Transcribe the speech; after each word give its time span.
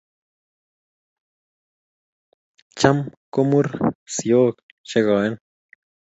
Cham 2.79 2.97
kumur 3.33 3.67
sioik 4.13 4.55
che 4.89 4.99
koen 5.05 5.33